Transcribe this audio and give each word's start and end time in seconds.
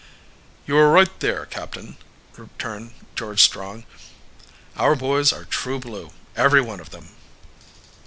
"You 0.65 0.77
are 0.79 0.89
right 0.91 1.19
there, 1.19 1.45
captain," 1.45 1.95
returned 2.35 2.95
George 3.15 3.39
Strong. 3.43 3.83
"Our 4.75 4.95
boys 4.95 5.31
are 5.31 5.45
true 5.45 5.77
blue, 5.77 6.09
every 6.35 6.59
one 6.59 6.79
of 6.79 6.89
them." 6.89 7.09